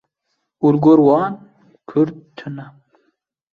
û 0.65 0.65
li 0.73 0.79
gor 0.85 0.99
wan 1.07 1.33
Kurd 1.89 2.15
tune. 2.37 2.65